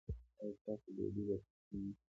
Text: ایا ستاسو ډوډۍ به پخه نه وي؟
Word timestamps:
ایا 0.41 0.51
ستاسو 0.59 0.87
ډوډۍ 0.95 1.23
به 1.27 1.35
پخه 1.43 1.63
نه 1.71 1.79
وي؟ 1.85 1.93